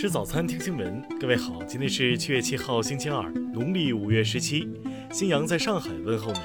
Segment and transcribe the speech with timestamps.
[0.00, 1.02] 吃早餐，听新闻。
[1.18, 4.64] 各位好，今天是七月七号，星期二，农历五月十七。
[5.10, 6.42] 新阳在上海问候您，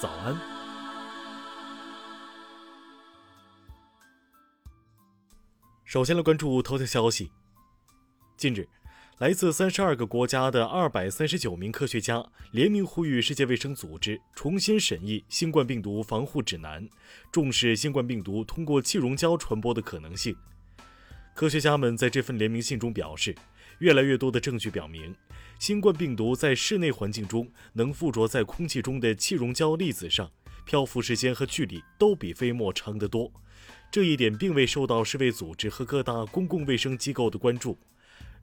[0.00, 0.36] 早安。
[5.84, 7.30] 首先来关注头条消息。
[8.36, 8.66] 近日，
[9.18, 16.84] 来自三十二个国家的二百三十九名科学家联名呼吁世界卫生组织重新审议新冠病毒防护指南，
[17.30, 20.34] 重视新冠病毒通过气溶胶传播的可能性。
[21.40, 23.34] 科学家们在这份联名信中表示，
[23.78, 25.16] 越来越多的证据表明，
[25.58, 30.30] 新冠病毒在室内环境中能附着在空气中的气溶胶粒子上，
[30.66, 33.32] 漂浮时间和距离都比飞沫长得多。
[33.90, 37.78] 这一点并未受到世卫组织和各大公共卫生机构的关注。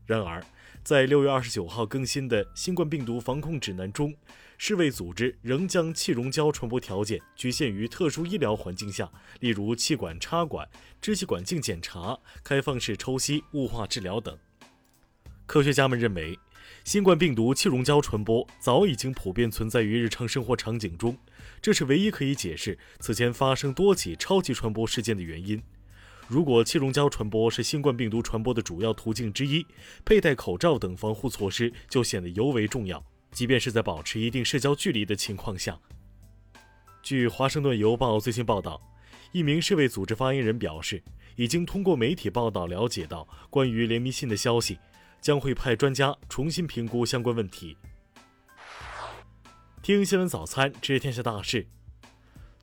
[0.07, 0.43] 然而，
[0.83, 4.15] 在六月二十九号更新的新冠病毒防控指南中，
[4.57, 10.67] 世卫组织仍将气溶胶传播条件局限于特殊医疗环境下，例如气管插管、
[11.01, 14.37] 支气管镜检查、开放式抽吸、雾化治疗等。
[15.45, 16.39] 科学家们认为，
[16.85, 21.17] 新冠病毒气溶胶传播早已经普遍存在于日常生活场景中，
[21.61, 25.61] 这是唯一可以解释此前发生多起超级传播事件的原因。
[26.27, 29.65] 如果气溶胶传播是新冠病毒传播的主要途径之一，
[30.03, 35.79] 佩戴口罩等防护措施就显得尤为重要，即便是在保持一定社交距离的情况下。
[37.01, 38.81] 据《华盛顿邮报》最新报道，
[39.31, 41.01] 一名世卫组织发言人表示，
[41.37, 44.77] 已经通过媒体报道了解到关于联名信的消息，
[45.21, 47.77] 将会派专家重新评估相关问题。
[49.81, 51.65] 听新闻早餐，知天下大事。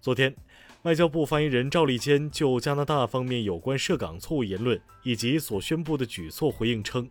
[0.02, 0.36] 昨天。
[0.84, 7.08] 外交部发言人赵立坚就加拿大方面有关涉港错误言论以及所宣布的举措回应称，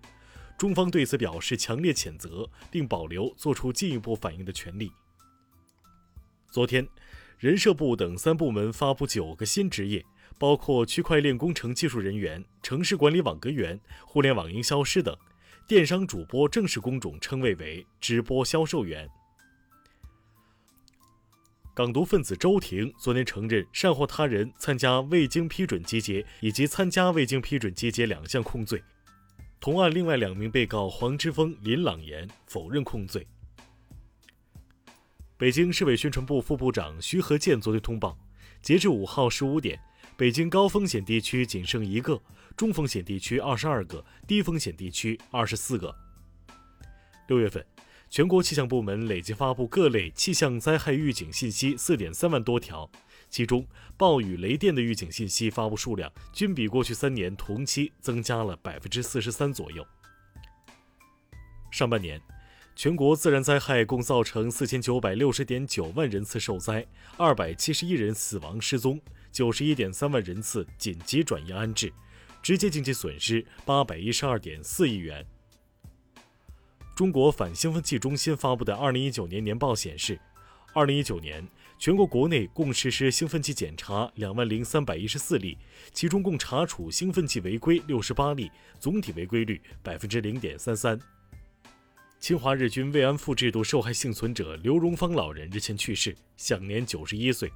[0.59, 4.91] 中方对此表示强烈谴责，并保留作出进一步反应的权利。
[6.51, 6.87] 昨天，
[7.39, 10.05] 人社部等三部门发布九个新职业，
[10.37, 15.17] 包括区块链工程技术人员、城市管理网格员、互联网营销师等，
[15.67, 19.09] 电商主播正式工种称谓为直播销售员。
[21.75, 28.83] 港独分子周庭昨天承认煽惑他人参加未经批准集结以及参加未经批准集结两项控罪。
[29.59, 33.25] 同案另外两名被告黄之锋、林朗言否认控罪。
[35.35, 38.15] 北京市委宣传部副部长徐和建昨天通报，
[38.61, 39.79] 截至五号十五点，
[40.15, 42.21] 北京高风险地区仅剩一个，
[42.55, 45.95] 中风险地区二十二个，低风险地区二十四个。
[47.27, 47.65] 六月份。
[48.13, 52.87] 全国气象部门累计发布各类气象灾害预警信息四点三万多条，
[53.27, 53.65] 其中
[53.97, 59.83] 暴雨雷电的预警信息发布数量均比过去三年同期增加了百分之四十三左右。
[61.71, 62.21] 上半年，
[62.75, 66.85] 全国自然灾害共造成四千九百六十点九万人次受灾，
[67.17, 69.01] 二百七十一人死亡失踪，
[69.31, 71.91] 九十一点三万人次紧急转移安置，
[72.43, 75.25] 直接经济损失八百一十二点四亿元。
[76.95, 80.19] 中国反兴奋剂中心发布的2019年年报显示
[80.75, 81.47] ，2019年
[81.79, 85.57] 全国国内共实施兴奋剂检查2万零314例，
[85.91, 90.99] 其中共查处兴奋剂违规68例，总体违规率0.33%。
[92.19, 97.51] 侵华日军慰安妇制度受害幸存者刘荣芳老人日前去世，享年91岁。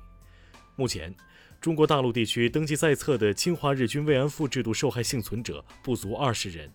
[0.75, 1.13] 目前，
[1.61, 6.73] 中国大陆地区登记在册的侵华日军慰安妇制度受害幸存者不足20人。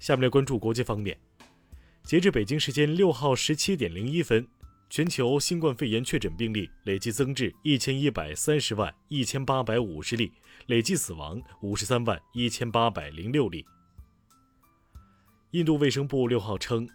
[0.00, 1.16] 下面来关注国际方面。
[2.02, 4.48] 截至北京时间六号十七点零一分，
[4.88, 10.32] 全球新冠肺炎确诊病例累计增至一千一百三十万一千八百五十例，
[10.66, 13.64] 累计死亡五十三万一千八百零六例。
[15.50, 16.88] 印度卫生部六号称，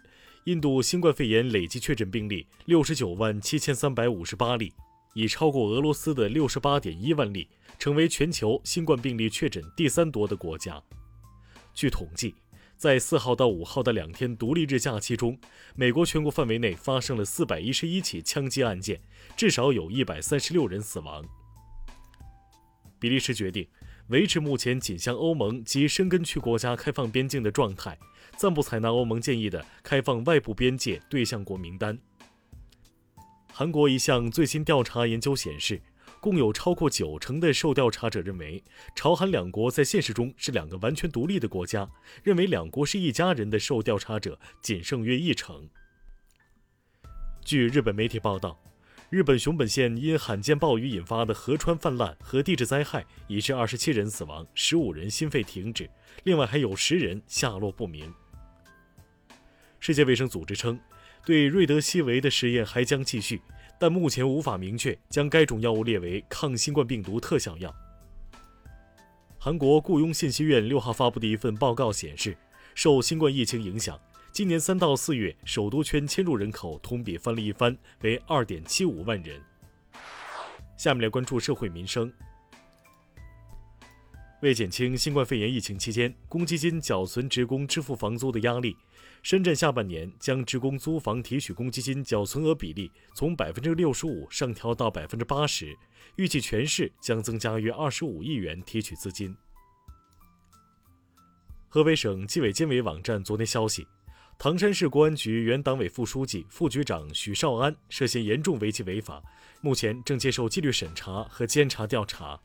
[0.44, 4.72] 印度新冠肺炎累计确诊病例六十九万七千三百五十八例，
[5.14, 10.82] 已超过俄罗斯的六十八点一万例，成为全球新冠病例确诊第三多的国家。
[11.72, 12.34] 据统计。
[12.76, 15.38] 在四号到五号的两天独立日假期中，
[15.74, 19.00] 美国全国范围内发生了四百一十一起枪击案件，
[19.34, 21.24] 至少有一百三十六人死亡。
[22.98, 23.66] 比利时决定
[24.08, 27.98] 维持目前仅向欧盟及申根区国家开放边境的状态，
[28.36, 31.98] 暂不采纳欧盟建议的开放外部边界对象国名单。
[33.52, 35.80] 韩国一项最新调查研究显示。
[36.26, 38.60] 共有超过九成的受调查者认为，
[38.96, 41.88] 朝韩两国在现实中是两个完全独立的国家。
[42.24, 45.70] 认为两国是一家人的受调查者仅剩约一成。
[47.44, 48.60] 据日本媒体报道，
[49.08, 55.88] 日本熊本县因罕见暴雨引发的河川泛滥和地质灾害，已致二十七人死亡，十五人心肺停止，
[56.24, 58.12] 另外还有十人下落不明。
[59.78, 60.76] 世界卫生组织称，
[61.24, 63.40] 对瑞德西韦的实验还将继续。
[63.78, 67.74] 但目前无法明确将该种药物列为抗新冠病毒特效药。
[69.38, 72.36] 韩国雇佣信息院六号发布的一份报告显示，
[72.74, 73.98] 受新冠疫情影响，
[74.32, 79.40] 今年三到四月首都圈迁入人口同比翻了一番，为二点七五万人。
[80.76, 82.12] 下面来关注社会民生。
[84.46, 88.76] 为减轻新冠肺炎疫情期间公积金缴存职工支付房租的压力，
[89.20, 95.76] 深圳下半年将职工租房提取公积金缴存额比例从百分之六十五上调到百分之八十，
[96.14, 99.36] 预计全市将增加约二十五亿元提取资金。
[101.68, 103.84] 河北省纪委监委网站昨天消息，
[104.38, 109.20] 唐山市公安局原党委副书记、副局长许绍安涉嫌严重违纪违法，
[109.60, 112.40] 目前正接受纪律审查和监察调查。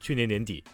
[0.00, 0.64] 去年年底，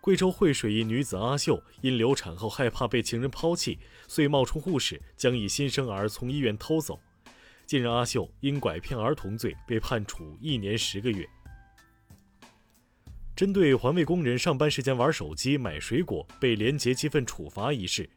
[0.00, 7.00] 贵州惠水一女子阿秀因流产后害怕被情人抛弃，遂冒充护士将一新生儿从医院偷走。
[7.66, 11.28] 近日，阿秀因拐骗儿童罪被判处一年十个月。
[13.34, 18.08] 针对环卫工人上班时间玩手机、买水果被廉洁记分处罚一事，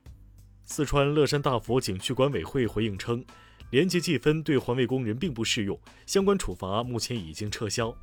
[0.63, 3.25] 四川乐山大佛景区管委会回应称，
[3.71, 7.93] 廉洁记分对环卫工人并不适用，相关处罚目前已经撤销。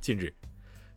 [0.00, 0.34] 近日。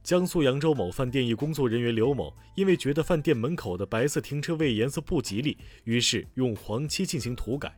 [0.08, 7.78] 江苏扬州某饭店一工作人员刘某，因为觉得饭店门口的白色停车位颜色不吉利，于是用黄漆进行涂改。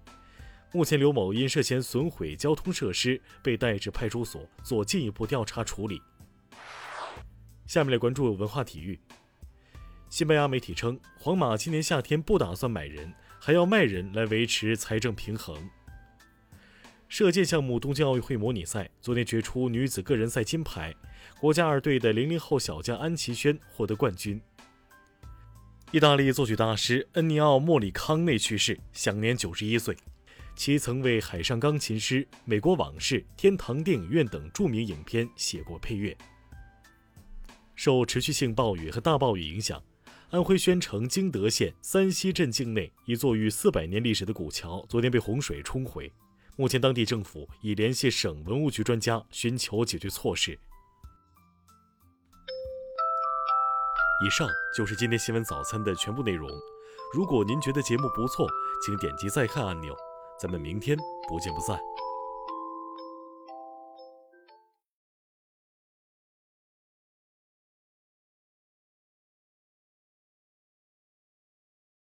[0.72, 6.00] 目前，刘某因涉嫌损毁交通设施，被带至派出所做进一步调查处理。
[7.66, 9.00] 下面来关注文化体育。
[10.08, 15.58] 西班牙媒体称，皇马今年夏天不打算买人，还要卖人来维持财政平衡。
[17.10, 20.96] 射箭项目东京奥运会模拟赛昨天决出女子个人赛金牌，
[21.40, 24.40] 国家二队的零零后小将安琪轩获得冠军。
[25.92, 29.98] 意大利作曲大师恩尼奥·莫里康内去世，享年九十一岁。
[30.56, 36.16] 其曾为《海上钢琴师》《美国往事》《天堂电影院》等著名影片写过配乐。
[37.74, 39.82] 受持续性暴雨和大暴雨影响，
[40.30, 46.12] 安徽宣城旌德县三溪镇境内一座逾四百年历史的古桥昨天被洪水冲毁。
[46.60, 50.60] 目前，当地政府已联系省文物局专家寻求解决措施。
[54.22, 54.46] 以上
[54.76, 56.50] 就是今天新闻早餐的全部内容。
[57.14, 58.46] 如果您觉得节目不错，
[58.86, 59.96] 请点击再看按钮。
[60.38, 60.98] 咱们明天
[61.30, 61.80] 不见不散。